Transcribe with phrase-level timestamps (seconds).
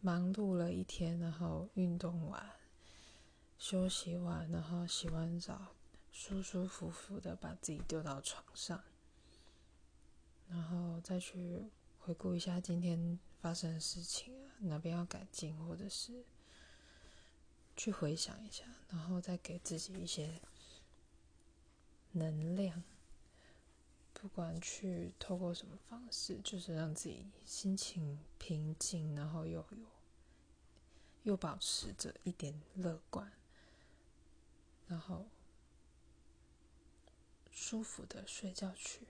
[0.00, 2.50] 忙碌了一天，然后运动完，
[3.58, 5.74] 休息完，然后洗完澡，
[6.10, 8.82] 舒舒服服的把自己丢到床上，
[10.48, 16.24] 然后再去回顾一下今天发生的事情啊，哪边要改进，或者是
[17.76, 20.40] 去回想一下，然后再给自己一些
[22.12, 22.82] 能量。
[24.20, 29.66] 不管去透过什么方式，就是让自己心情平静，然后又有
[31.22, 33.32] 又保持着一点乐观，
[34.86, 35.24] 然后
[37.50, 39.06] 舒服的睡觉去。